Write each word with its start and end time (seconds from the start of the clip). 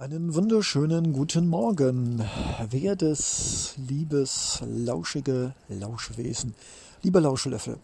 Einen 0.00 0.34
wunderschönen 0.34 1.12
guten 1.12 1.46
Morgen, 1.46 2.24
wertes, 2.70 3.74
liebes, 3.76 4.62
lauschige 4.66 5.52
Lauschwesen, 5.68 6.54
lieber 7.02 7.20
Lauschelöffel. 7.20 7.76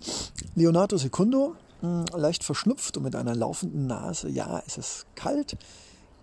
Leonardo 0.54 0.96
Secundo, 0.96 1.56
hm, 1.80 2.06
leicht 2.16 2.42
verschnupft 2.42 2.96
und 2.96 3.02
mit 3.02 3.14
einer 3.14 3.34
laufenden 3.34 3.86
Nase. 3.86 4.30
Ja, 4.30 4.62
es 4.66 4.78
ist 4.78 5.04
kalt, 5.14 5.58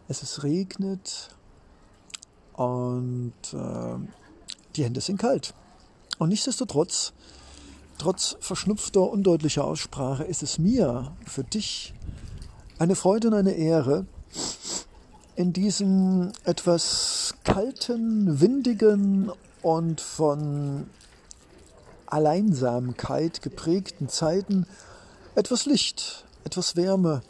es 0.08 0.24
ist 0.24 0.42
regnet 0.42 1.30
und 2.54 3.34
äh, 3.54 4.00
die 4.76 4.86
Hände 4.86 5.00
sind 5.00 5.20
kalt. 5.20 5.54
Und 6.18 6.30
nichtsdestotrotz, 6.30 7.14
trotz 8.00 8.36
verschnupfter, 8.40 9.12
undeutlicher 9.12 9.64
Aussprache, 9.64 10.24
ist 10.24 10.42
es 10.42 10.58
mir 10.58 11.16
für 11.28 11.44
dich 11.44 11.94
eine 12.80 12.96
Freude 12.96 13.28
und 13.28 13.36
eine 13.36 13.52
Ehre, 13.52 14.08
in 15.36 15.54
diesen 15.54 16.32
etwas 16.44 17.34
kalten, 17.44 18.40
windigen 18.40 19.32
und 19.62 20.00
von 20.00 20.86
Alleinsamkeit 22.06 23.42
geprägten 23.42 24.10
Zeiten 24.10 24.68
etwas 25.36 25.66
Licht, 25.66 26.26
etwas 26.44 26.76
Wärme, 26.76 27.22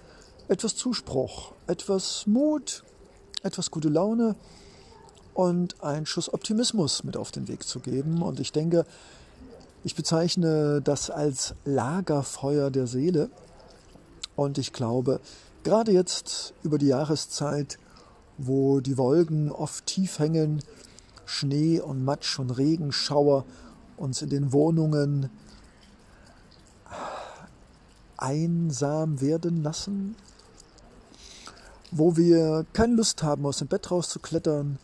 etwas 0.49 0.75
Zuspruch, 0.75 1.53
etwas 1.67 2.27
Mut, 2.27 2.83
etwas 3.43 3.71
gute 3.71 3.87
Laune 3.87 4.35
und 5.33 5.81
ein 5.81 6.05
Schuss 6.05 6.33
Optimismus 6.33 7.03
mit 7.05 7.15
auf 7.15 7.31
den 7.31 7.47
Weg 7.47 7.63
zu 7.63 7.79
geben. 7.79 8.21
Und 8.21 8.41
ich 8.41 8.51
denke, 8.51 8.85
ich 9.85 9.95
bezeichne 9.95 10.81
das 10.81 11.09
als 11.09 11.55
Lagerfeuer 11.63 12.69
der 12.69 12.87
Seele. 12.87 13.29
Und 14.35 14.57
ich 14.57 14.73
glaube, 14.73 15.21
gerade 15.63 15.91
jetzt 15.91 16.53
über 16.63 16.77
die 16.77 16.87
Jahreszeit 16.87 17.77
wo 18.37 18.79
die 18.79 18.97
Wolken 18.97 19.51
oft 19.51 19.85
tief 19.85 20.19
hängen, 20.19 20.63
Schnee 21.25 21.79
und 21.79 22.03
Matsch 22.03 22.39
und 22.39 22.51
Regenschauer 22.51 23.45
uns 23.97 24.21
in 24.21 24.29
den 24.29 24.51
Wohnungen 24.51 25.29
einsam 28.17 29.21
werden 29.21 29.63
lassen, 29.63 30.15
wo 31.91 32.15
wir 32.17 32.65
keine 32.73 32.95
Lust 32.95 33.21
haben, 33.23 33.45
aus 33.45 33.57
dem 33.57 33.67
Bett 33.67 33.91
rauszuklettern, 33.91 34.79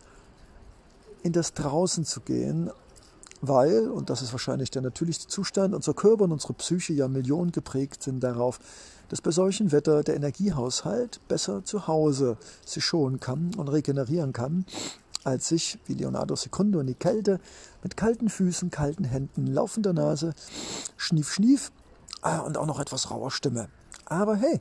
in 1.23 1.33
das 1.33 1.53
Draußen 1.53 2.05
zu 2.05 2.21
gehen, 2.21 2.69
weil, 3.41 3.89
und 3.89 4.09
das 4.09 4.21
ist 4.21 4.31
wahrscheinlich 4.31 4.71
der 4.71 4.81
natürlichste 4.81 5.27
Zustand, 5.27 5.73
unser 5.73 5.93
Körper 5.93 6.25
und 6.25 6.31
unsere 6.31 6.53
Psyche 6.53 6.93
ja 6.93 7.07
Millionen 7.07 7.51
geprägt 7.51 8.03
sind 8.03 8.21
darauf, 8.21 8.59
dass 9.09 9.21
bei 9.21 9.31
solchem 9.31 9.71
Wetter 9.71 10.03
der 10.03 10.15
Energiehaushalt 10.15 11.19
besser 11.27 11.63
zu 11.63 11.87
Hause 11.87 12.37
sich 12.65 12.83
schonen 12.83 13.19
kann 13.19 13.51
und 13.55 13.67
regenerieren 13.69 14.33
kann, 14.33 14.65
als 15.23 15.47
sich, 15.47 15.79
wie 15.85 15.93
Leonardo 15.93 16.35
Secundo 16.35 16.79
in 16.79 16.87
die 16.87 16.95
Kälte, 16.95 17.39
mit 17.83 17.97
kalten 17.97 18.29
Füßen, 18.29 18.71
kalten 18.71 19.03
Händen, 19.03 19.47
laufender 19.47 19.93
Nase, 19.93 20.33
schnief, 20.97 21.33
schnief 21.33 21.71
ah, 22.21 22.39
und 22.39 22.57
auch 22.57 22.65
noch 22.65 22.79
etwas 22.79 23.11
rauer 23.11 23.31
Stimme. 23.31 23.69
Aber 24.05 24.35
hey, 24.35 24.59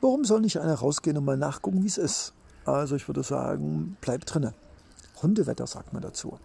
warum 0.00 0.24
soll 0.24 0.40
nicht 0.40 0.60
einer 0.60 0.74
rausgehen 0.74 1.16
und 1.16 1.24
mal 1.24 1.36
nachgucken, 1.36 1.82
wie 1.82 1.88
es 1.88 1.98
ist? 1.98 2.32
Also 2.64 2.96
ich 2.96 3.08
würde 3.08 3.22
sagen, 3.22 3.96
bleib 4.00 4.24
drinne. 4.24 4.54
Hundewetter 5.22 5.66
sagt 5.66 5.92
man 5.92 6.02
dazu. 6.02 6.38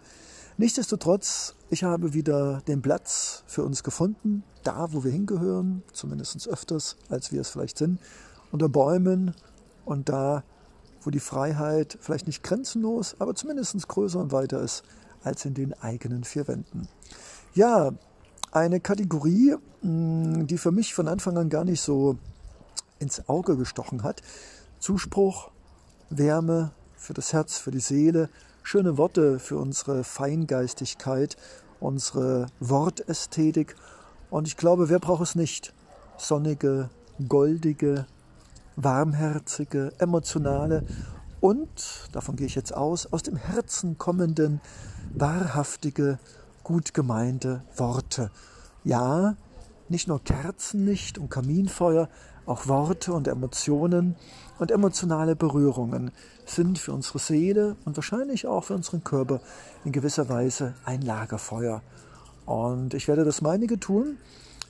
Nichtsdestotrotz, 0.56 1.54
ich 1.70 1.84
habe 1.84 2.12
wieder 2.12 2.60
den 2.66 2.82
Platz 2.82 3.44
für 3.46 3.64
uns 3.64 3.82
gefunden, 3.82 4.42
da 4.62 4.92
wo 4.92 5.04
wir 5.04 5.10
hingehören, 5.10 5.82
zumindest 5.92 6.48
öfters, 6.48 6.96
als 7.08 7.32
wir 7.32 7.40
es 7.40 7.50
vielleicht 7.50 7.78
sind, 7.78 7.98
unter 8.52 8.68
Bäumen 8.68 9.34
und 9.84 10.08
da, 10.08 10.44
wo 11.02 11.10
die 11.10 11.20
Freiheit 11.20 11.96
vielleicht 12.00 12.26
nicht 12.26 12.42
grenzenlos, 12.42 13.16
aber 13.18 13.34
zumindest 13.34 13.88
größer 13.88 14.18
und 14.18 14.32
weiter 14.32 14.60
ist 14.60 14.82
als 15.22 15.44
in 15.44 15.54
den 15.54 15.72
eigenen 15.74 16.24
vier 16.24 16.46
Wänden. 16.48 16.88
Ja, 17.54 17.92
eine 18.52 18.80
Kategorie, 18.80 19.56
hm, 19.82 20.46
die 20.46 20.58
für 20.58 20.72
mich 20.72 20.94
von 20.94 21.08
Anfang 21.08 21.38
an 21.38 21.48
gar 21.48 21.64
nicht 21.64 21.80
so 21.80 22.18
ins 22.98 23.28
Auge 23.28 23.56
gestochen 23.56 24.02
hat. 24.02 24.22
Zuspruch, 24.78 25.50
Wärme 26.10 26.72
für 26.96 27.14
das 27.14 27.32
Herz, 27.32 27.58
für 27.58 27.70
die 27.70 27.80
Seele, 27.80 28.28
schöne 28.62 28.98
Worte 28.98 29.38
für 29.38 29.58
unsere 29.58 30.04
Feingeistigkeit, 30.04 31.36
unsere 31.80 32.46
Wortästhetik. 32.60 33.76
Und 34.30 34.46
ich 34.46 34.56
glaube, 34.56 34.88
wer 34.88 34.98
braucht 34.98 35.22
es 35.22 35.34
nicht? 35.34 35.72
Sonnige, 36.16 36.90
goldige, 37.28 38.06
warmherzige, 38.76 39.92
emotionale 39.98 40.84
und, 41.40 42.08
davon 42.12 42.36
gehe 42.36 42.46
ich 42.46 42.54
jetzt 42.54 42.74
aus, 42.74 43.10
aus 43.12 43.22
dem 43.22 43.36
Herzen 43.36 43.96
kommenden, 43.96 44.60
wahrhaftige, 45.14 46.18
gut 46.62 46.92
gemeinte 46.92 47.64
Worte. 47.76 48.30
Ja, 48.84 49.36
nicht 49.88 50.06
nur 50.06 50.22
Kerzenlicht 50.22 51.16
und 51.18 51.30
Kaminfeuer, 51.30 52.08
auch 52.50 52.66
Worte 52.66 53.12
und 53.12 53.28
Emotionen 53.28 54.16
und 54.58 54.72
emotionale 54.72 55.36
Berührungen 55.36 56.10
sind 56.44 56.80
für 56.80 56.92
unsere 56.92 57.20
Seele 57.20 57.76
und 57.84 57.96
wahrscheinlich 57.96 58.48
auch 58.48 58.64
für 58.64 58.74
unseren 58.74 59.04
Körper 59.04 59.40
in 59.84 59.92
gewisser 59.92 60.28
Weise 60.28 60.74
ein 60.84 61.00
Lagerfeuer. 61.00 61.80
Und 62.46 62.94
ich 62.94 63.06
werde 63.06 63.24
das 63.24 63.40
meinige 63.40 63.78
tun, 63.78 64.16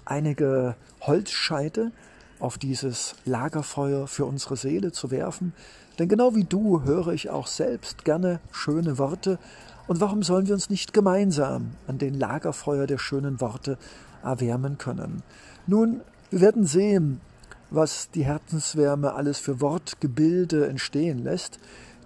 einige 0.04 0.76
Holzscheite 1.00 1.91
auf 2.38 2.58
dieses 2.58 3.14
Lagerfeuer 3.24 4.06
für 4.06 4.26
unsere 4.26 4.58
Seele 4.58 4.92
zu 4.92 5.10
werfen. 5.10 5.54
Denn 5.98 6.08
genau 6.08 6.34
wie 6.34 6.44
du 6.44 6.82
höre 6.82 7.08
ich 7.08 7.30
auch 7.30 7.47
selbst 7.47 8.04
gerne 8.04 8.41
schöne 8.52 8.98
Worte. 8.98 9.38
Und 9.86 10.02
warum 10.02 10.22
sollen 10.22 10.47
wir 10.47 10.54
uns 10.54 10.68
nicht 10.68 10.92
gemeinsam 10.92 11.70
an 11.86 11.97
den 11.97 12.12
Lagerfeuer 12.12 12.86
der 12.86 12.98
schönen 12.98 13.41
Worte 13.41 13.78
erwärmen 14.22 14.76
können? 14.76 15.22
Nun, 15.66 16.02
wir 16.30 16.42
werden 16.42 16.66
sehen, 16.66 17.22
was 17.70 18.10
die 18.10 18.25
Herzenswärme 18.25 19.14
alles 19.14 19.38
für 19.38 19.60
Wortgebilde 19.60 20.69
entstehen 20.69 21.19
lässt. 21.19 21.58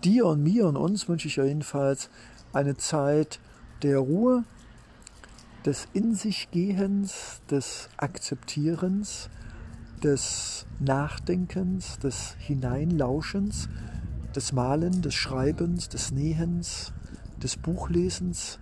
Dir 0.03 0.27
und 0.27 0.43
mir 0.43 0.67
und 0.67 0.77
uns 0.77 1.09
wünsche 1.09 1.29
ich 1.29 1.37
jedenfalls 1.37 2.11
eine 2.53 2.77
Zeit 2.77 3.41
der 3.83 3.99
Ruhe, 3.99 4.45
des 5.65 5.89
In 5.95 6.15
sich 6.15 6.51
Gehens, 6.51 7.41
des 7.51 7.89
Akzeptierens, 7.97 9.31
des 10.03 10.67
Nachdenkens, 10.79 11.99
des 11.99 12.37
Hineinlauschens, 12.39 13.71
des 14.37 14.53
Malen, 14.53 15.01
des 15.01 15.15
Schreibens, 15.15 15.89
des 15.89 16.11
Nähens, 16.11 16.93
des 17.43 17.57
Buchlesens. 17.57 18.59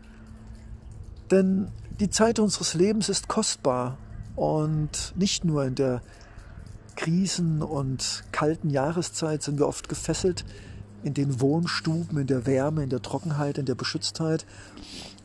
Denn 1.31 1.73
die 1.99 2.11
Zeit 2.11 2.39
unseres 2.39 2.75
Lebens 2.75 3.09
ist 3.09 3.27
kostbar 3.27 3.99
und 4.37 5.13
nicht 5.17 5.45
nur 5.45 5.65
in 5.65 5.75
der 5.75 6.03
Krisen 7.03 7.63
und 7.63 8.23
kalten 8.31 8.71
Jahreszeit 8.71 9.43
sind 9.43 9.59
wir 9.59 9.67
oft 9.67 9.89
gefesselt 9.89 10.45
in 11.03 11.15
den 11.15 11.41
Wohnstuben, 11.41 12.17
in 12.17 12.29
der 12.29 12.47
Wärme, 12.47 12.85
in 12.85 12.91
der 12.91 13.03
Trockenheit, 13.03 13.59
in 13.59 13.67
der 13.67 13.75
Beschütztheit. 13.75 14.47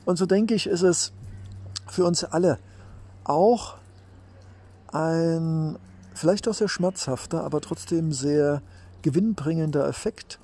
Und 0.04 0.18
so 0.18 0.26
denke 0.26 0.56
ich, 0.56 0.66
ist 0.66 0.82
es 0.82 1.14
für 1.88 2.06
uns 2.06 2.24
alle 2.24 2.58
auch 3.26 3.78
ein 4.92 5.78
vielleicht 6.16 6.48
auch 6.48 6.56
sehr 6.56 6.68
schmerzhafter, 6.68 7.44
aber 7.44 7.62
trotzdem 7.62 8.12
sehr 8.12 8.64
gewinnbringender 9.04 9.88
Effekt, 9.88 10.40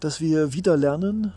dass 0.00 0.20
wir 0.20 0.52
wieder 0.52 0.76
lernen, 0.76 1.32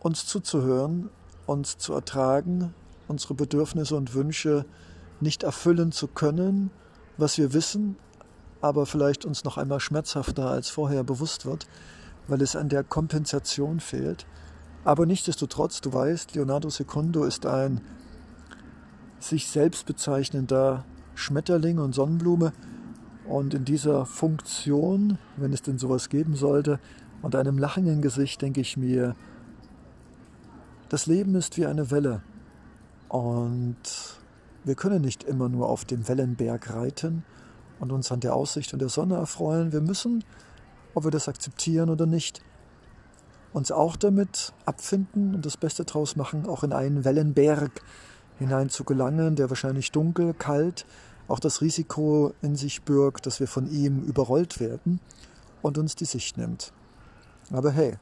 uns 0.00 0.24
zuzuhören, 0.24 1.10
uns 1.44 1.76
zu 1.76 1.92
ertragen, 1.92 2.72
unsere 3.08 3.34
Bedürfnisse 3.34 3.94
und 3.94 4.14
Wünsche 4.14 4.64
nicht 5.20 5.42
erfüllen 5.42 5.92
zu 5.92 6.08
können, 6.08 6.70
was 7.22 7.38
wir 7.38 7.54
wissen, 7.54 7.96
aber 8.60 8.84
vielleicht 8.84 9.24
uns 9.24 9.44
noch 9.44 9.56
einmal 9.56 9.80
schmerzhafter 9.80 10.50
als 10.50 10.68
vorher 10.68 11.04
bewusst 11.04 11.46
wird, 11.46 11.66
weil 12.28 12.42
es 12.42 12.56
an 12.56 12.68
der 12.68 12.84
Kompensation 12.84 13.80
fehlt. 13.80 14.26
Aber 14.84 15.06
nichtsdestotrotz, 15.06 15.80
du 15.80 15.92
weißt, 15.92 16.34
Leonardo 16.34 16.68
Secundo 16.68 17.24
ist 17.24 17.46
ein 17.46 17.80
sich 19.20 19.46
selbst 19.46 19.86
bezeichnender 19.86 20.84
Schmetterling 21.14 21.78
und 21.78 21.94
Sonnenblume. 21.94 22.52
Und 23.26 23.54
in 23.54 23.64
dieser 23.64 24.04
Funktion, 24.04 25.18
wenn 25.36 25.52
es 25.52 25.62
denn 25.62 25.78
sowas 25.78 26.08
geben 26.08 26.34
sollte, 26.34 26.80
und 27.22 27.36
einem 27.36 27.56
lachenden 27.56 28.02
Gesicht 28.02 28.42
denke 28.42 28.60
ich 28.60 28.76
mir, 28.76 29.14
das 30.88 31.06
Leben 31.06 31.36
ist 31.36 31.56
wie 31.56 31.66
eine 31.66 31.92
Welle. 31.92 32.22
Und 33.08 33.76
wir 34.64 34.74
können 34.74 35.02
nicht 35.02 35.24
immer 35.24 35.48
nur 35.48 35.68
auf 35.68 35.84
dem 35.84 36.06
Wellenberg 36.08 36.72
reiten 36.72 37.24
und 37.80 37.90
uns 37.90 38.12
an 38.12 38.20
der 38.20 38.34
Aussicht 38.34 38.72
und 38.72 38.78
der 38.78 38.88
Sonne 38.88 39.16
erfreuen. 39.16 39.72
Wir 39.72 39.80
müssen, 39.80 40.24
ob 40.94 41.04
wir 41.04 41.10
das 41.10 41.28
akzeptieren 41.28 41.90
oder 41.90 42.06
nicht, 42.06 42.42
uns 43.52 43.70
auch 43.70 43.96
damit 43.96 44.52
abfinden 44.64 45.34
und 45.34 45.44
das 45.44 45.56
Beste 45.56 45.84
draus 45.84 46.16
machen, 46.16 46.46
auch 46.46 46.62
in 46.62 46.72
einen 46.72 47.04
Wellenberg 47.04 47.82
hinein 48.38 48.70
zu 48.70 48.84
gelangen, 48.84 49.36
der 49.36 49.50
wahrscheinlich 49.50 49.92
dunkel, 49.92 50.32
kalt, 50.32 50.86
auch 51.28 51.38
das 51.38 51.60
Risiko 51.60 52.32
in 52.40 52.56
sich 52.56 52.82
birgt, 52.82 53.26
dass 53.26 53.40
wir 53.40 53.48
von 53.48 53.68
ihm 53.70 54.02
überrollt 54.02 54.60
werden. 54.60 55.00
und 55.62 55.78
uns 55.78 55.94
die 55.94 56.04
Sicht 56.06 56.36
nimmt. 56.38 56.72
Aber 57.52 57.70
hey, 57.70 57.96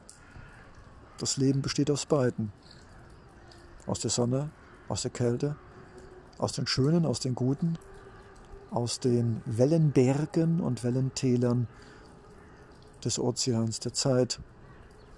das 1.19 1.37
Leben 1.37 1.61
besteht 1.61 1.91
aus 1.91 2.07
beiden. 2.07 2.51
Aus 3.85 3.99
der 3.99 4.09
Sonne, 4.09 4.49
aus 4.87 5.03
der 5.03 5.11
Kälte, 5.11 5.55
aus 6.41 6.53
den 6.53 6.65
Schönen, 6.65 7.05
aus 7.05 7.19
den 7.19 7.35
Guten, 7.35 7.77
aus 8.71 8.99
den 8.99 9.41
Wellenbergen 9.45 10.59
und 10.59 10.83
Wellentälern 10.83 11.67
des 13.05 13.19
Ozeans 13.19 13.79
der 13.79 13.93
Zeit, 13.93 14.39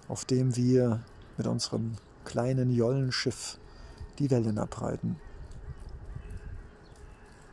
auf 0.07 0.25
dem 0.25 0.55
wir 0.55 1.01
mit 1.37 1.47
unserem 1.47 1.93
kleinen 2.25 2.69
Jollenschiff 2.69 3.57
die 4.19 4.29
Wellen 4.31 4.57
abreiten. 4.57 5.17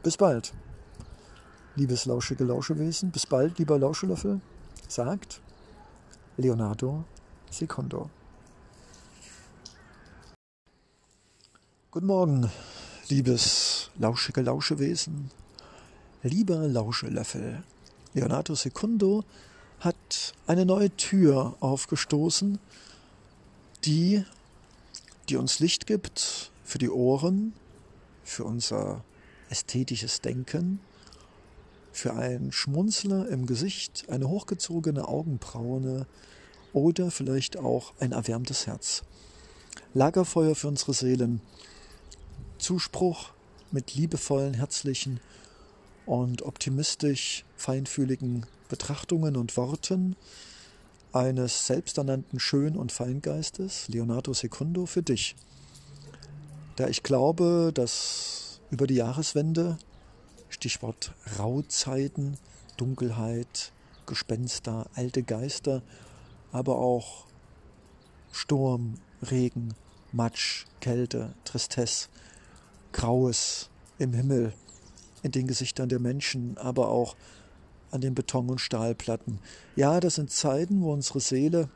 Bis 0.02 0.16
bald, 0.16 0.52
liebes 1.76 2.06
lauschige 2.06 2.44
Lauschewesen, 2.44 3.10
bis 3.10 3.26
bald, 3.26 3.58
lieber 3.58 3.78
Lauschelöffel, 3.78 4.40
sagt 4.88 5.40
Leonardo 6.36 7.04
Secondo. 7.50 8.10
Guten 11.90 12.06
Morgen, 12.06 12.50
liebes 13.10 13.90
lauschige 13.98 14.40
Lauschewesen, 14.40 15.30
lieber 16.22 16.68
Lauschelöffel. 16.68 17.62
Leonardo 18.14 18.54
Secundo 18.54 19.24
hat 19.80 20.34
eine 20.46 20.64
neue 20.64 20.94
Tür 20.96 21.56
aufgestoßen, 21.60 22.58
die, 23.84 24.24
die 25.28 25.36
uns 25.36 25.58
Licht 25.58 25.86
gibt 25.86 26.52
für 26.64 26.78
die 26.78 26.90
Ohren, 26.90 27.52
für 28.22 28.44
unser 28.44 29.04
ästhetisches 29.48 30.20
Denken, 30.20 30.80
für 31.92 32.14
ein 32.14 32.52
Schmunzler 32.52 33.28
im 33.28 33.46
Gesicht, 33.46 34.04
eine 34.08 34.28
hochgezogene 34.28 35.08
Augenbraune 35.08 36.06
oder 36.72 37.10
vielleicht 37.10 37.56
auch 37.56 37.92
ein 37.98 38.12
erwärmtes 38.12 38.66
Herz. 38.68 39.02
Lagerfeuer 39.94 40.54
für 40.54 40.68
unsere 40.68 40.94
Seelen, 40.94 41.40
Zuspruch 42.60 43.30
mit 43.70 43.94
liebevollen, 43.94 44.54
herzlichen 44.54 45.20
und 46.06 46.42
optimistisch 46.42 47.44
feinfühligen 47.56 48.46
Betrachtungen 48.68 49.36
und 49.36 49.56
Worten 49.56 50.16
eines 51.12 51.66
selbsternannten 51.66 52.38
Schön- 52.38 52.76
und 52.76 52.92
Feingeistes, 52.92 53.88
Leonardo 53.88 54.32
Secundo, 54.32 54.86
für 54.86 55.02
dich. 55.02 55.34
Da 56.76 56.88
ich 56.88 57.02
glaube, 57.02 57.72
dass 57.74 58.60
über 58.70 58.86
die 58.86 58.94
Jahreswende, 58.94 59.78
Stichwort 60.48 61.12
Rauzeiten, 61.38 62.36
Dunkelheit, 62.76 63.72
Gespenster, 64.06 64.86
alte 64.94 65.22
Geister, 65.22 65.82
aber 66.52 66.78
auch 66.78 67.26
Sturm, 68.32 68.94
Regen, 69.22 69.74
Matsch, 70.12 70.66
Kälte, 70.80 71.34
Tristesse, 71.44 72.08
Graues 72.92 73.70
im 73.98 74.12
Himmel, 74.12 74.52
in 75.22 75.32
den 75.32 75.46
Gesichtern 75.46 75.88
der 75.88 76.00
Menschen, 76.00 76.56
aber 76.58 76.88
auch 76.88 77.16
an 77.90 78.00
den 78.00 78.14
Beton- 78.14 78.48
und 78.48 78.60
Stahlplatten. 78.60 79.38
Ja, 79.76 80.00
das 80.00 80.14
sind 80.14 80.30
Zeiten, 80.30 80.82
wo 80.82 80.92
unsere 80.92 81.20
Seele 81.20 81.68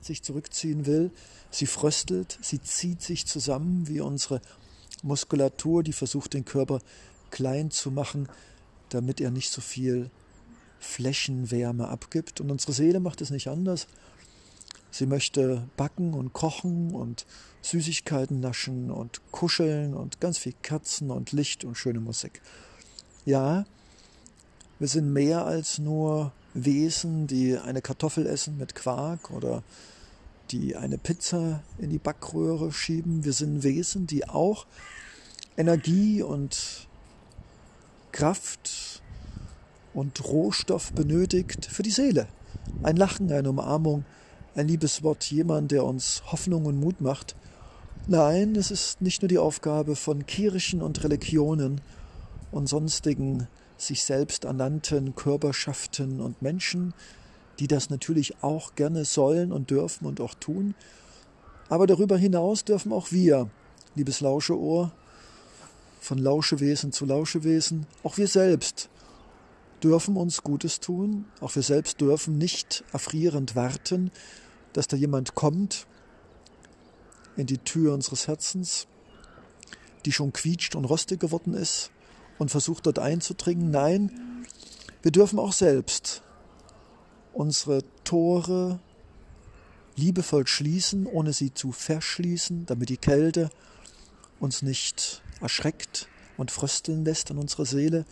sich 0.00 0.22
zurückziehen 0.22 0.86
will. 0.86 1.10
Sie 1.50 1.66
fröstelt, 1.66 2.38
sie 2.42 2.60
zieht 2.60 3.02
sich 3.02 3.26
zusammen 3.26 3.88
wie 3.88 4.00
unsere 4.00 4.40
Muskulatur, 5.02 5.82
die 5.82 5.92
versucht, 5.92 6.34
den 6.34 6.44
Körper 6.44 6.80
klein 7.30 7.70
zu 7.70 7.90
machen, 7.90 8.28
damit 8.88 9.20
er 9.20 9.30
nicht 9.30 9.50
so 9.50 9.60
viel 9.60 10.10
Flächenwärme 10.78 11.88
abgibt. 11.88 12.40
Und 12.40 12.50
unsere 12.50 12.72
Seele 12.72 13.00
macht 13.00 13.20
es 13.20 13.30
nicht 13.30 13.48
anders. 13.48 13.86
Sie 14.92 15.06
möchte 15.06 15.66
backen 15.78 16.12
und 16.12 16.34
kochen 16.34 16.94
und 16.94 17.24
Süßigkeiten 17.62 18.40
naschen 18.40 18.90
und 18.90 19.22
kuscheln 19.32 19.94
und 19.94 20.20
ganz 20.20 20.36
viel 20.36 20.52
Kerzen 20.62 21.10
und 21.10 21.32
Licht 21.32 21.64
und 21.64 21.76
schöne 21.76 21.98
Musik. 21.98 22.42
Ja, 23.24 23.64
wir 24.78 24.88
sind 24.88 25.10
mehr 25.10 25.46
als 25.46 25.78
nur 25.78 26.32
Wesen, 26.52 27.26
die 27.26 27.56
eine 27.56 27.80
Kartoffel 27.80 28.26
essen 28.26 28.58
mit 28.58 28.74
Quark 28.74 29.30
oder 29.30 29.62
die 30.50 30.76
eine 30.76 30.98
Pizza 30.98 31.62
in 31.78 31.88
die 31.88 31.98
Backröhre 31.98 32.70
schieben. 32.70 33.24
Wir 33.24 33.32
sind 33.32 33.62
Wesen, 33.62 34.06
die 34.06 34.28
auch 34.28 34.66
Energie 35.56 36.20
und 36.20 36.86
Kraft 38.12 39.00
und 39.94 40.22
Rohstoff 40.22 40.92
benötigt 40.92 41.64
für 41.64 41.82
die 41.82 41.90
Seele. 41.90 42.28
Ein 42.82 42.96
Lachen, 42.96 43.32
eine 43.32 43.48
Umarmung, 43.48 44.04
ein 44.54 44.68
liebes 44.68 45.02
Wort, 45.02 45.24
jemand, 45.24 45.72
der 45.72 45.84
uns 45.84 46.22
Hoffnung 46.30 46.66
und 46.66 46.78
Mut 46.78 47.00
macht. 47.00 47.36
Nein, 48.06 48.56
es 48.56 48.70
ist 48.70 49.00
nicht 49.00 49.22
nur 49.22 49.28
die 49.28 49.38
Aufgabe 49.38 49.96
von 49.96 50.26
Kirchen 50.26 50.82
und 50.82 51.02
Religionen 51.04 51.80
und 52.50 52.68
sonstigen 52.68 53.48
sich 53.76 54.04
selbst 54.04 54.44
ernannten 54.44 55.14
Körperschaften 55.14 56.20
und 56.20 56.42
Menschen, 56.42 56.94
die 57.58 57.66
das 57.66 57.90
natürlich 57.90 58.42
auch 58.42 58.74
gerne 58.74 59.04
sollen 59.04 59.52
und 59.52 59.70
dürfen 59.70 60.06
und 60.06 60.20
auch 60.20 60.34
tun. 60.34 60.74
Aber 61.68 61.86
darüber 61.86 62.16
hinaus 62.16 62.64
dürfen 62.64 62.92
auch 62.92 63.12
wir, 63.12 63.48
liebes 63.94 64.20
Lauscheohr, 64.20 64.92
von 66.00 66.18
Lauschewesen 66.18 66.92
zu 66.92 67.06
Lauschewesen, 67.06 67.86
auch 68.02 68.18
wir 68.18 68.26
selbst 68.26 68.90
dürfen 69.82 70.16
uns 70.16 70.42
Gutes 70.42 70.80
tun, 70.80 71.24
auch 71.40 71.54
wir 71.54 71.62
selbst 71.62 72.00
dürfen 72.00 72.38
nicht 72.38 72.84
erfrierend 72.92 73.56
warten, 73.56 74.10
dass 74.72 74.88
da 74.88 74.96
jemand 74.96 75.34
kommt 75.34 75.86
in 77.36 77.46
die 77.46 77.58
Tür 77.58 77.94
unseres 77.94 78.28
Herzens, 78.28 78.86
die 80.04 80.12
schon 80.12 80.32
quietscht 80.32 80.74
und 80.74 80.84
rostig 80.84 81.20
geworden 81.20 81.54
ist 81.54 81.90
und 82.38 82.50
versucht 82.50 82.86
dort 82.86 82.98
einzudringen. 82.98 83.70
Nein, 83.70 84.46
wir 85.02 85.10
dürfen 85.10 85.38
auch 85.38 85.52
selbst 85.52 86.22
unsere 87.32 87.82
Tore 88.04 88.80
liebevoll 89.96 90.46
schließen, 90.46 91.06
ohne 91.06 91.32
sie 91.32 91.52
zu 91.52 91.72
verschließen, 91.72 92.66
damit 92.66 92.88
die 92.88 92.96
Kälte 92.96 93.50
uns 94.40 94.62
nicht 94.62 95.22
erschreckt 95.40 96.08
und 96.36 96.50
frösteln 96.50 97.04
lässt 97.04 97.30
in 97.30 97.38
unserer 97.38 97.66
Seele. 97.66 98.04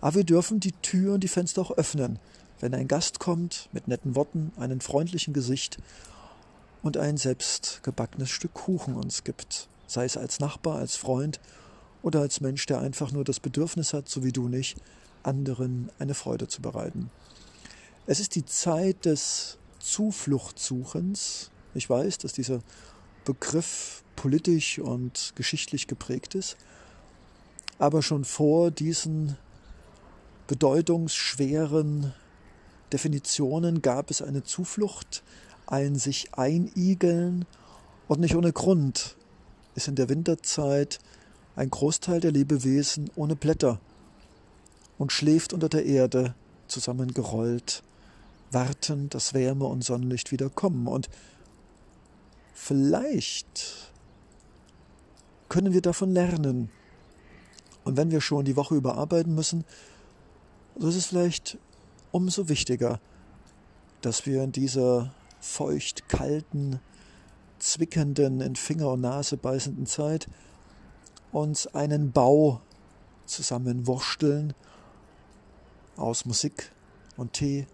Aber 0.00 0.16
wir 0.16 0.24
dürfen 0.24 0.60
die 0.60 0.72
Tür 0.72 1.14
und 1.14 1.24
die 1.24 1.28
Fenster 1.28 1.62
auch 1.62 1.72
öffnen, 1.72 2.18
wenn 2.64 2.74
ein 2.74 2.88
Gast 2.88 3.18
kommt 3.18 3.68
mit 3.72 3.88
netten 3.88 4.14
Worten, 4.14 4.50
einem 4.56 4.80
freundlichen 4.80 5.34
Gesicht 5.34 5.76
und 6.82 6.96
ein 6.96 7.18
selbstgebackenes 7.18 8.30
Stück 8.30 8.54
Kuchen 8.54 8.94
uns 8.94 9.22
gibt, 9.22 9.68
sei 9.86 10.06
es 10.06 10.16
als 10.16 10.40
Nachbar, 10.40 10.78
als 10.78 10.96
Freund 10.96 11.40
oder 12.00 12.20
als 12.20 12.40
Mensch, 12.40 12.64
der 12.64 12.80
einfach 12.80 13.12
nur 13.12 13.22
das 13.22 13.38
Bedürfnis 13.38 13.92
hat, 13.92 14.08
so 14.08 14.24
wie 14.24 14.32
du 14.32 14.48
nicht, 14.48 14.78
anderen 15.22 15.90
eine 15.98 16.14
Freude 16.14 16.48
zu 16.48 16.62
bereiten. 16.62 17.10
Es 18.06 18.18
ist 18.18 18.34
die 18.34 18.46
Zeit 18.46 19.04
des 19.04 19.58
Zufluchtsuchens. 19.78 21.50
Ich 21.74 21.90
weiß, 21.90 22.16
dass 22.16 22.32
dieser 22.32 22.60
Begriff 23.26 24.02
politisch 24.16 24.78
und 24.78 25.34
geschichtlich 25.34 25.86
geprägt 25.86 26.34
ist, 26.34 26.56
aber 27.78 28.00
schon 28.00 28.24
vor 28.24 28.70
diesen 28.70 29.36
bedeutungsschweren 30.46 32.14
Definitionen 32.94 33.82
gab 33.82 34.08
es 34.08 34.22
eine 34.22 34.44
Zuflucht, 34.44 35.24
ein 35.66 35.96
sich 35.96 36.32
einigeln 36.34 37.44
und 38.06 38.20
nicht 38.20 38.36
ohne 38.36 38.52
Grund 38.52 39.16
ist 39.74 39.88
in 39.88 39.96
der 39.96 40.08
Winterzeit 40.08 41.00
ein 41.56 41.70
Großteil 41.70 42.20
der 42.20 42.30
Lebewesen 42.30 43.10
ohne 43.16 43.34
Blätter 43.34 43.80
und 44.96 45.10
schläft 45.10 45.52
unter 45.52 45.68
der 45.68 45.84
Erde 45.84 46.36
zusammengerollt, 46.68 47.82
wartend, 48.52 49.12
dass 49.12 49.34
Wärme 49.34 49.64
und 49.64 49.82
Sonnenlicht 49.82 50.30
wieder 50.30 50.48
kommen. 50.48 50.86
Und 50.86 51.08
vielleicht 52.54 53.90
können 55.48 55.72
wir 55.72 55.82
davon 55.82 56.12
lernen. 56.12 56.70
Und 57.82 57.96
wenn 57.96 58.12
wir 58.12 58.20
schon 58.20 58.44
die 58.44 58.54
Woche 58.54 58.76
überarbeiten 58.76 59.34
müssen, 59.34 59.64
so 60.78 60.86
ist 60.86 60.94
es 60.94 61.06
vielleicht 61.06 61.58
umso 62.14 62.48
wichtiger, 62.48 63.00
dass 64.00 64.24
wir 64.24 64.44
in 64.44 64.52
dieser 64.52 65.12
feucht 65.40 66.08
kalten, 66.08 66.78
zwickenden, 67.58 68.40
in 68.40 68.54
Finger 68.54 68.92
und 68.92 69.00
Nase 69.00 69.36
beißenden 69.36 69.86
Zeit 69.86 70.28
uns 71.32 71.66
einen 71.66 72.12
Bau 72.12 72.60
zusammenwursteln 73.26 74.54
aus 75.96 76.24
Musik 76.24 76.70
und 77.16 77.32
Tee 77.32 77.66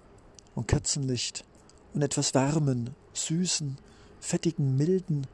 und 0.55 0.67
Kerzenlicht 0.67 1.45
und 1.93 2.01
etwas 2.01 2.35
warmen, 2.35 2.95
süßen, 3.13 3.77
fettigen, 4.21 4.75
milden, 4.75 5.27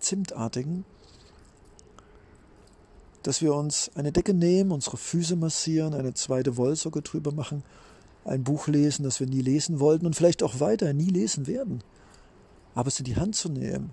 zimtartigen, 0.00 0.84
dass 3.22 3.42
wir 3.42 3.54
uns 3.54 3.92
eine 3.94 4.10
Decke 4.10 4.34
nehmen, 4.34 4.72
unsere 4.72 4.96
Füße 4.96 5.36
massieren, 5.36 5.94
eine 5.94 6.14
zweite 6.14 6.56
Wollsocke 6.56 7.02
drüber 7.02 7.30
machen, 7.30 7.62
ein 8.24 8.44
Buch 8.44 8.68
lesen, 8.68 9.02
das 9.02 9.20
wir 9.20 9.26
nie 9.26 9.40
lesen 9.40 9.80
wollten 9.80 10.06
und 10.06 10.14
vielleicht 10.14 10.42
auch 10.42 10.60
weiter 10.60 10.92
nie 10.92 11.10
lesen 11.10 11.46
werden. 11.46 11.82
Aber 12.74 12.88
es 12.88 12.98
in 12.98 13.04
die 13.04 13.16
Hand 13.16 13.34
zu 13.34 13.48
nehmen, 13.48 13.92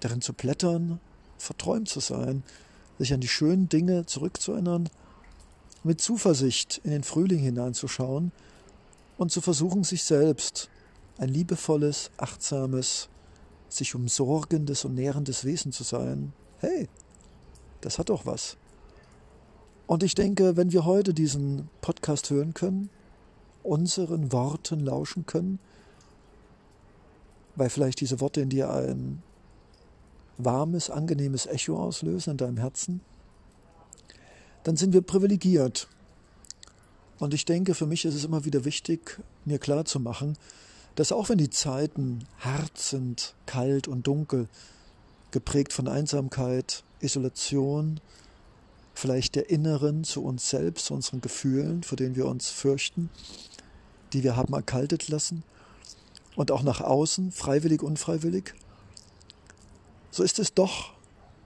darin 0.00 0.20
zu 0.20 0.32
blättern, 0.32 1.00
verträumt 1.38 1.88
zu 1.88 2.00
sein, 2.00 2.42
sich 2.98 3.12
an 3.12 3.20
die 3.20 3.28
schönen 3.28 3.68
Dinge 3.68 4.06
zurückzuerinnern, 4.06 4.88
mit 5.82 6.00
Zuversicht 6.00 6.80
in 6.84 6.90
den 6.90 7.02
Frühling 7.02 7.38
hineinzuschauen 7.38 8.32
und 9.16 9.32
zu 9.32 9.40
versuchen, 9.40 9.84
sich 9.84 10.04
selbst 10.04 10.68
ein 11.18 11.28
liebevolles, 11.28 12.10
achtsames, 12.18 13.08
sich 13.68 13.94
umsorgendes 13.94 14.84
und 14.84 14.94
nährendes 14.94 15.44
Wesen 15.44 15.72
zu 15.72 15.84
sein. 15.84 16.32
Hey, 16.58 16.88
das 17.80 17.98
hat 17.98 18.10
doch 18.10 18.26
was. 18.26 18.56
Und 19.86 20.02
ich 20.02 20.14
denke, 20.14 20.56
wenn 20.56 20.72
wir 20.72 20.84
heute 20.84 21.14
diesen 21.14 21.68
Podcast 21.80 22.30
hören 22.30 22.54
können, 22.54 22.90
unseren 23.62 24.32
Worten 24.32 24.80
lauschen 24.80 25.26
können, 25.26 25.58
weil 27.56 27.70
vielleicht 27.70 28.00
diese 28.00 28.20
Worte 28.20 28.40
in 28.40 28.48
dir 28.48 28.72
ein 28.72 29.22
warmes, 30.38 30.90
angenehmes 30.90 31.46
Echo 31.46 31.76
auslösen 31.78 32.32
in 32.32 32.36
deinem 32.36 32.56
Herzen, 32.56 33.00
dann 34.64 34.76
sind 34.76 34.92
wir 34.92 35.02
privilegiert. 35.02 35.88
Und 37.18 37.34
ich 37.34 37.44
denke, 37.44 37.74
für 37.74 37.86
mich 37.86 38.04
ist 38.04 38.14
es 38.14 38.24
immer 38.24 38.44
wieder 38.44 38.64
wichtig, 38.64 39.20
mir 39.44 39.58
klarzumachen, 39.58 40.38
dass 40.94 41.12
auch 41.12 41.28
wenn 41.28 41.38
die 41.38 41.50
Zeiten 41.50 42.26
hart 42.38 42.78
sind, 42.78 43.34
kalt 43.46 43.88
und 43.88 44.06
dunkel, 44.06 44.48
geprägt 45.30 45.72
von 45.72 45.86
Einsamkeit, 45.86 46.82
Isolation, 47.00 48.00
vielleicht 48.94 49.34
der 49.34 49.50
Inneren 49.50 50.04
zu 50.04 50.22
uns 50.24 50.50
selbst, 50.50 50.86
zu 50.86 50.94
unseren 50.94 51.20
Gefühlen, 51.20 51.82
vor 51.82 51.96
denen 51.96 52.16
wir 52.16 52.26
uns 52.26 52.50
fürchten, 52.50 53.10
die 54.12 54.22
wir 54.22 54.36
haben 54.36 54.54
erkaltet 54.54 55.08
lassen, 55.08 55.42
und 56.36 56.50
auch 56.50 56.62
nach 56.62 56.80
außen, 56.80 57.32
freiwillig, 57.32 57.82
unfreiwillig, 57.82 58.54
so 60.10 60.22
ist 60.22 60.38
es 60.38 60.54
doch 60.54 60.92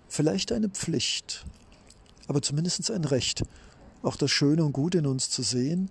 vielleicht 0.08 0.52
eine 0.52 0.68
Pflicht, 0.68 1.44
aber 2.28 2.42
zumindest 2.42 2.90
ein 2.90 3.04
Recht, 3.04 3.42
auch 4.02 4.16
das 4.16 4.30
Schöne 4.30 4.64
und 4.64 4.72
Gute 4.72 4.98
in 4.98 5.06
uns 5.06 5.30
zu 5.30 5.42
sehen, 5.42 5.90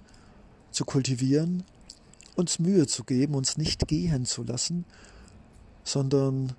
zu 0.71 0.85
kultivieren, 0.85 1.63
uns 2.35 2.59
Mühe 2.59 2.87
zu 2.87 3.03
geben, 3.03 3.35
uns 3.35 3.57
nicht 3.57 3.87
gehen 3.87 4.25
zu 4.25 4.43
lassen, 4.43 4.85
sondern 5.83 6.53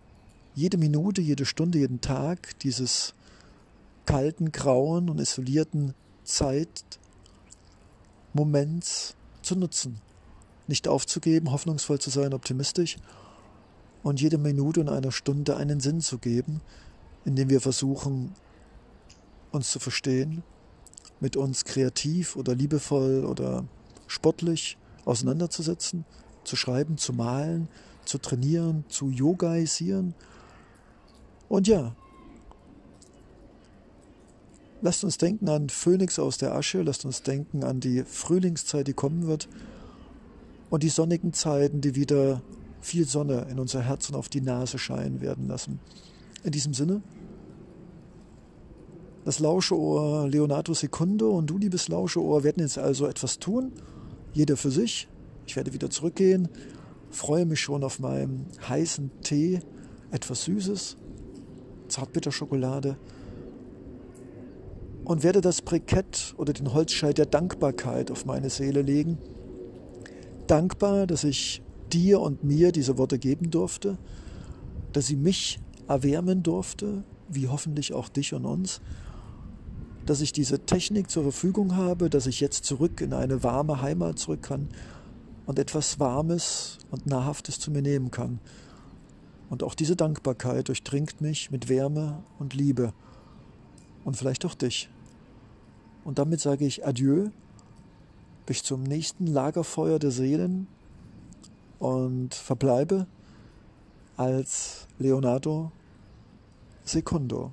jede 0.55 0.77
Minute, 0.77 1.21
jede 1.21 1.47
Stunde, 1.47 1.79
jeden 1.79 2.01
Tag 2.01 2.59
dieses 2.61 3.15
kalten, 4.07 4.53
grauen 4.53 5.09
und 5.09 5.19
isolierten 5.19 5.95
Zeitmoments 6.23 9.17
zu 9.45 9.57
nutzen. 9.57 10.01
Nicht 10.67 10.89
aufzugeben, 10.89 11.53
hoffnungsvoll 11.53 12.01
zu 12.01 12.11
sein, 12.11 12.35
optimistisch 12.35 12.97
und 14.03 14.21
jede 14.21 14.39
Minute 14.39 14.81
und 14.81 14.89
einer 14.89 15.13
Stunde 15.13 15.57
einen 15.57 15.81
Sinn 15.81 16.01
zu 16.01 16.19
geben, 16.19 16.61
indem 17.25 17.51
wir 17.51 17.61
versuchen, 17.61 18.35
uns 19.53 19.71
zu 19.71 19.79
verstehen, 19.79 20.43
mit 21.21 21.37
uns 21.37 21.65
kreativ 21.65 22.37
oder 22.37 22.55
liebevoll 22.55 23.25
oder 23.25 23.65
sportlich 24.07 24.77
auseinanderzusetzen, 25.05 26.05
zu 26.45 26.57
schreiben, 26.57 26.99
zu 26.99 27.13
malen, 27.13 27.69
zu 28.05 28.19
trainieren, 28.19 28.85
zu 28.89 29.11
yogaisieren. 29.11 30.15
Und 31.49 31.69
ja, 31.69 31.95
Lasst 34.85 35.03
uns 35.03 35.17
denken 35.17 35.49
an 35.49 35.71
Phönix 35.71 36.19
aus 36.19 36.37
der 36.37 36.55
Asche, 36.55 36.83
lasst 36.83 37.07
uns 37.07 37.23
denken 37.23 37.65
an 37.65 37.81
die 37.81 38.05
Frühlingszeit, 38.05 38.87
die 38.87 38.93
kommen 38.93 39.27
wird 39.27 39.49
und 40.69 40.83
die 40.83 40.91
sonnigen 40.91 41.33
Zeiten, 41.33 41.81
die 41.81 41.95
wieder 41.95 42.43
viel 42.83 43.07
Sonne 43.07 43.47
in 43.51 43.59
unser 43.59 43.81
Herz 43.81 44.11
und 44.11 44.15
auf 44.15 44.29
die 44.29 44.43
Nase 44.43 44.77
scheinen 44.77 45.23
werden 45.23 45.49
lassen. 45.49 45.81
In 46.43 46.53
diesem 46.53 46.75
Sinne, 46.75 47.01
das 49.25 49.39
Lauscheohr 49.39 50.29
Leonardo 50.29 50.75
Secundo 50.75 51.31
und 51.31 51.47
du, 51.47 51.57
liebes 51.57 51.89
Lauscheohr, 51.89 52.45
werden 52.45 52.61
jetzt 52.61 52.77
also 52.77 53.07
etwas 53.07 53.39
tun, 53.39 53.73
jeder 54.35 54.59
für 54.59 54.71
sich. 54.71 55.09
Ich 55.47 55.57
werde 55.57 55.73
wieder 55.73 55.89
zurückgehen, 55.89 56.51
freue 57.09 57.47
mich 57.47 57.61
schon 57.61 57.85
auf 57.85 58.01
meinen 58.01 58.49
heißen 58.69 59.11
Tee, 59.23 59.61
etwas 60.11 60.45
Süßes, 60.45 60.99
Zartbitterschokolade 61.89 62.99
und 65.05 65.23
werde 65.23 65.41
das 65.41 65.63
Brikett 65.63 66.35
oder 66.37 66.53
den 66.53 66.73
Holzscheit 66.73 67.19
der 67.19 67.27
Dankbarkeit 67.27 68.11
auf 68.11 68.25
meine 68.25 68.51
Seele 68.51 68.83
legen. 68.83 69.19
Dankbar, 70.47 71.07
dass 71.07 71.25
ich 71.25 71.63
dir 71.93 72.21
und 72.21 72.45
mir 72.45 72.73
diese 72.73 72.99
Worte 72.99 73.19
geben 73.19 73.51
durfte, 73.51 73.99
dass 74.93 75.07
sie 75.07 75.17
mich 75.17 75.61
erwärmen 75.89 76.43
durfte, 76.43 77.05
wie 77.29 77.49
hoffentlich 77.49 77.93
auch 77.93 78.09
dich 78.09 78.33
und 78.35 78.45
uns, 78.45 78.81
dass 80.07 80.21
ich 80.21 80.33
diese 80.33 80.61
Technik 80.61 81.11
zur 81.11 81.23
Verfügung 81.23 81.77
habe, 81.77 82.11
dass 82.11 82.27
ich 82.27 82.41
jetzt 82.41 82.65
zurück 82.65 83.01
in 83.01 83.13
eine 83.13 83.43
warme 83.43 83.81
Heimat 83.81 84.19
zurück 84.19 84.43
kann 84.43 84.69
und 85.47 85.59
etwas 85.59 86.01
Warmes 86.01 86.79
und 86.91 87.07
Nahrhaftes 87.07 87.59
zu 87.59 87.71
mir 87.71 87.83
nehmen 87.83 88.11
kann. 88.11 88.39
Und 89.51 89.63
auch 89.63 89.75
diese 89.75 89.97
Dankbarkeit 89.97 90.69
durchdringt 90.69 91.21
mich 91.21 91.51
mit 91.51 91.69
Wärme 91.69 92.23
und 92.39 92.55
Liebe 92.55 92.93
und 94.05 94.17
vielleicht 94.17 94.45
auch 94.45 94.55
dich. 94.55 94.89
Und 96.05 96.19
damit 96.19 96.41
sage 96.41 96.67
ich 96.67 96.87
Adieu 96.87 97.29
bis 98.47 98.63
zum 98.63 98.83
nächsten 98.83 99.27
Lagerfeuer 99.27 99.99
der 99.99 100.11
Seelen 100.11 100.67
und 101.79 102.35
verbleibe 102.35 103.07
als 104.17 104.87
Leonardo 104.99 105.73
Secundo. 106.85 107.53